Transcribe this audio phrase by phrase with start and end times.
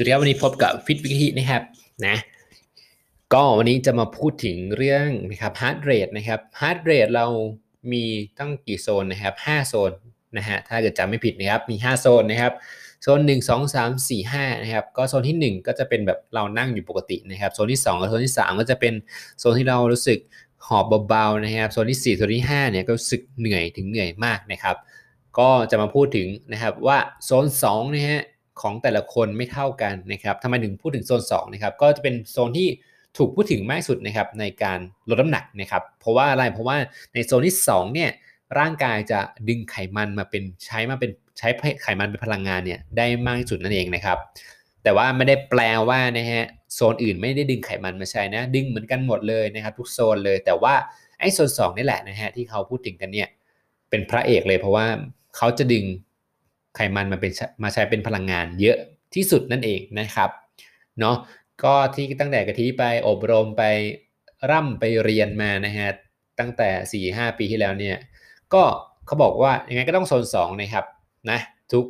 [0.00, 1.62] วัสดีครับวันนี้พบกับฟิตวิธีนะครับ
[2.06, 2.16] นะ
[3.34, 7.26] ก็วันนี้จะมาพูดถึงเรื่องนะครับ heart rate นะครับ heart rate เรา
[7.92, 8.04] มี
[8.38, 9.92] ตั้งกี่โซนนะครับ5โซน
[10.36, 12.52] นะฮะถ้าเกิดจำไม่ผิดนะครับมี 5 โซนนะครับ
[13.02, 18.94] โซน 1 2 3 4 5นะครับก็โซนที่ 1 ก็จะเป็นแบบเรานั่งอยู่ปกตินะครับโซนที่ 2 กับโซนที่ 3 ก็จะเป็น
[19.38, 20.18] โซนที่เรารู้สึก
[20.66, 24.76] หอบเบาๆนะครับโซนที่4โซนที่5เนี่ยก็รู้สึกเหนื่อยถึงเหนื่อยมากนะครับ
[25.38, 28.22] ก็จะมาพูดถึงนะครับว่าโซน2นะฮะ
[28.62, 32.68] ของแต่ละคนไม่เท่ากันนะครับทำไมถึงพูดถึงโซน2นะครับก็จะเป็นโซนที่
[33.16, 36.76] ถูกพูดถึงมากสุดนะครับในการลดน้ำหนักนะครับเพราะว่าอะไรเพราะว่า
[37.14, 38.10] ในโซนที่2เนี่ย
[38.58, 41.48] ร่างกายจะดึงไขมันมาเป็นใช้มาเป็นใช้
[41.82, 44.18] ไขมันเป็นพลังงานเนี่ยได้มากที่สุดนั่นเองนะครับ
[44.82, 50.74] แต่ว่าไม่ได้แปลว่านะฮะโซนอื่นไม่ได้ดึงไขมันมาใช้นะดึงเหมือนกันหมดเลยนะครับ ทุกโซนเลย แต่ว่า
[51.20, 53.28] ไอ้โซน2นี่แหละนะฮะที่เขาพูดถึงกันเนี่ย
[53.90, 54.86] เป็นพระเอกเลยเพราะว่า
[55.36, 55.84] เขาจะดึง
[56.76, 58.76] ไขมันมาเป็นมาใช้เป็นพลังงานเยอะ
[59.14, 60.30] ที่สุดนั่นเองนะครับ
[61.00, 61.16] เนาะ
[61.64, 63.62] ก็ที่ตั้งแต่กะทิไปอบรมไป
[64.50, 65.88] ร่ำไปเรียนมานะฮะ
[66.38, 67.96] ตั้งแต่ 4-5 ปีที่แล้วเนี่ย
[68.54, 68.62] ก็
[69.06, 70.84] เขาบอกว่ายังไงก็ต้องโซน2นะครับ
[71.30, 71.40] นะ
[71.72, 71.84] ทุก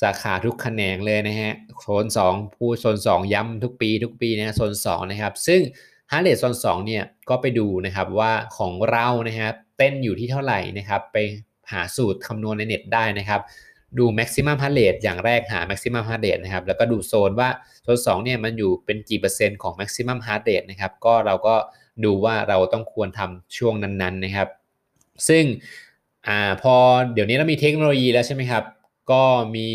[0.00, 5.60] สาขาทุกแขนงเลยนะฮะโซน2ผู้โซน2 ย้ำทุกปีทุกปีนะโซน2นะครับซึ่ง
[6.10, 11.16] heart rate โซน2เนี่ยก็ไปดูนะครับว่าของเรานะครับเต้นอยู่ที่เท่าไหร่นะครับไป
[11.72, 13.40] หาสูตรคำนวณในเน็ตได้นะครับ
[13.98, 17.48] ดู maximum heart rate อย่างแรกหา maximum heart rate นะครับ แล้วก็ดูโซนว่า
[17.84, 21.54] โซน2เนี่ยมันอยู่เป็นกี่เปอร์เซ็นต์ของ maximum heart rate นะครับ ก็เราก็
[22.04, 24.48] ดูว่าเราต้องควรทำช่วงนั้นๆนะครับ
[25.28, 25.44] ซึ่ง
[26.26, 26.74] อ่าพอ
[27.14, 28.64] เดี๋ยวนี้เรามีเทคโนโลยีแล้วใช่ไหมครับ
[29.10, 29.22] ก็
[29.56, 29.68] มี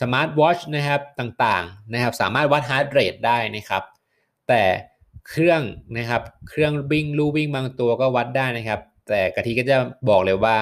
[0.00, 3.82] smart watch นะครับต่างๆนะครับ สามารถวัด heart rate ได้นะครับ
[4.48, 4.62] แต่
[5.28, 5.62] เครื่อง
[5.98, 9.76] นะครับ เครื่องวิ่งลู่วิ่งบางตัวก็วัดได้นะครับ แต่กะทิก็จะ
[10.08, 10.56] บอกเลยว่า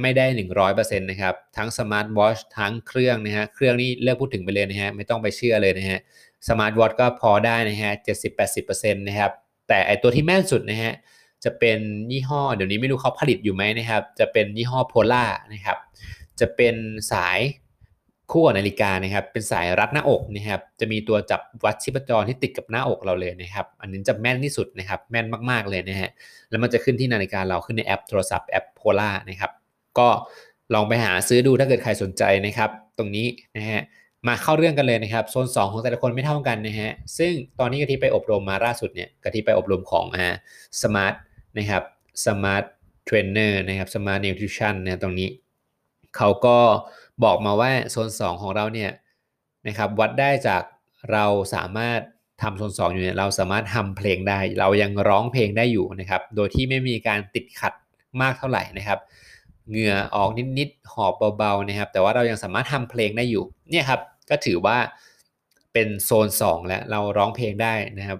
[0.00, 0.26] ไม่ได้
[0.62, 5.98] 100%นะครับ ทั้ง smart watch ทั้งเครื่องนะฮะ เครื่องนี้เลิกพูดถึงไปเลยนะฮะ ไม่ต้องไปเชื่อเลยนะฮะ
[6.48, 7.92] smart watch ก็พอได้นะฮะ
[8.46, 9.32] 70-80%นะครับ
[9.68, 10.92] แต่ไอตัวที่แม่นสุดนะฮะ
[11.44, 11.78] จะเป็น
[12.10, 15.78] ยี่ห้อ เดี๋ยวนี้ไม่รู้เขาผลิตอยู่ไหมนะครับ จะเป็นยี่ห้อ Polarนะครับ
[16.40, 16.74] จะเป็น
[17.12, 17.38] สาย
[18.32, 26.10] คู่กับนาฬิกานะครับ เป็นสายรัดหน้าอกนะครับ จะมีตัวจับวัดชีพจรที่ติดกับหน้าอกเราเลยนะครับ อันนี้จะแม่นที่สุดนะครับ แม่นมากๆเลยนะฮะ
[26.50, 29.50] แล้วมันจะขึ้นที่นาฬิกาเราขึ้นในแอปโทรศัพท์แอปโพล่านะครับ
[29.98, 30.08] ก็
[30.74, 33.26] ลองไปหาซื้อดูถ้าเกิดใครสนใจนะครับ ตรงนี้
[33.56, 33.80] นะฮะ
[34.28, 40.28] มาเข้าเรื่องกันเลยนะครับ โซน 2 ของแต่ละคนไม่เท่ากันนะฮะ ซึ่งตอนนี้กะทิไปอบรมมาล่าสุดเนี่ยกะทิไปอบรมของอ่า
[40.82, 41.14] smart
[41.58, 41.82] นะครับ
[42.26, 42.64] smart
[43.04, 45.28] trainer นะครับ smart nutrition นะตรงนี้
[46.16, 46.58] เขาก็
[47.24, 48.90] บอกมาว่าโซน 2 ของเราเนี่ย
[49.66, 50.62] นะครับวัดได้จาก
[51.12, 52.00] เราสามารถ
[52.42, 57.72] ทำโซน2อยู่เนี่ยเราสามารถฮัมเพลงได้ เรายังร้องเพลงได้อยู่นะครับโดยที่ไม่มีการติดขัด
[58.20, 58.98] มากเท่าไหร่นะครับ
[59.70, 64.00] เหงื่อออกนิดๆหอบเบาๆนะครับแต่ว่าเรายังสามารถฮัมเพลงได้อยู่เนี่ยครับ
[64.30, 64.76] ก็ถือว่า
[65.74, 68.18] เป็นโซน 2 แล้วเราร้องเพลงได้นะครับ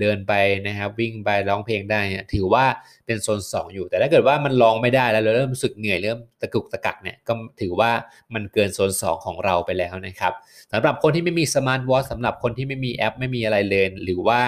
[0.00, 0.32] เดินไป
[0.66, 2.64] นะครับวิ่งไปร้องเพลงได้เนี่ยถือว่า
[3.06, 7.90] เป็นโซน 2 อยู่ แต่ถ้าเกิดว่ามันร้องไม่ได้แล้วเราเริ่มรู้สึกเหนื่อยเริ่มตะกุกตะกักเนี่ยก็ถือว่า
[8.34, 10.32] มันเกินโซน 2 ของเราไปแล้วนะครับ
[10.72, 14.40] สำหรับคนที่ไม่มีสมาร์ทวอทสำหรับคนที่ไม่มีแอปไม่มีอะไรเลยหรือว่า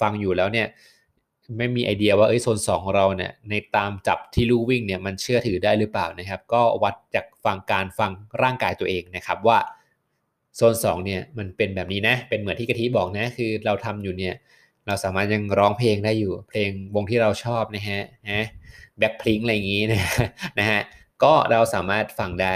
[0.00, 0.66] ฟังอยู่แล้วเนี่ย
[1.58, 8.10] ไม่มีไอเดียว่าเอ้ยโซน 2 ของเราเนี่ยในตามจับที่ลู่วิ่งเนี่ยมันเชื่อถือได้หรือเปล่านะครับ ก็วัดจากฟังการฟัง
[8.42, 9.58] ร่างกายตัวเองนะครับว่า
[10.56, 14.34] โซน2เนี่ยมันเป็นแบบนี้นะ เป็นเหมือนที่กะทิบอกนะ คือเราทำอยู่เนี่ย
[14.86, 18.46] เราสามารถยังร้องเพลงได้อยู่ เพลงวงที่เราชอบนะฮะนะ
[18.98, 20.00] แบ็คพลิงอะไรอย่างงี้นะ
[20.58, 20.80] นะฮะ
[21.22, 22.54] ก็เราสามารถฟังได้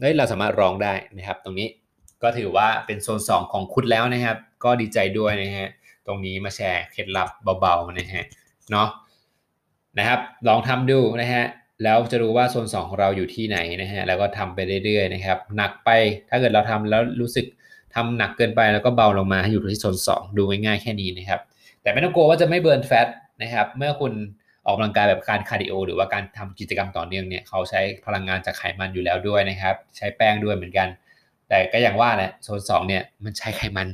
[0.00, 1.68] เฮ้ยเราสามารถร้องได้นะครับ ตรงนี้
[2.22, 5.68] ก็ถือว่าเป็นโซน 2 ของคุณแล้วนะครับ ก็ดีใจด้วยนะฮะ
[6.06, 7.28] ตรงนี้มาแชร์เคล็ดลับ
[7.60, 8.24] เบาๆนะฮะ
[8.70, 8.88] เนาะ
[9.98, 11.44] นะครับ ลองทำดูนะฮะ
[11.82, 15.90] แล้วจะรู้ว่าโซน2ของเราอยู่ที่ไหนนะฮะแล้วก็ทำไปเรื่อยๆนะครับหนักไป
[16.30, 17.46] ถ้าเกิดเราทำแล้วรู้สึก
[17.94, 21.40] ทำหนักเกินไปแล้วก็เบาลงมาให้อยู่ที่โซน2 ดูง่ายๆแค่นี้นะครับ
[21.82, 23.08] แต่ไม่ต้องกลัวว่าจะไม่ burn fat
[23.42, 24.12] นะครับเมื่อคุณ
[24.64, 30.88] ออกกำลังกายแบบการ cardio หรือว่าการทำกิจกรรมต่อเนื่องเนี่ยเขาใช้พลังงานจากไขมันอยู่แล้วด้วยนะครับ ใช้แป้งด้วยเหมือนกัน
[31.48, 33.88] แต่ก็อย่างว่าแหละโซน2เนี่ยมันใช้ไขมัน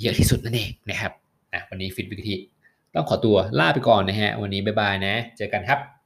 [0.00, 1.12] เยอะที่สุดนั่นเองนะครับ
[1.54, 2.36] นะวันนี้ Fit with กะทิ
[2.94, 6.01] ต้องขอตัวลาไปก่อนนะฮะวันนี้บ๊ายบายนะ เจอกันครับ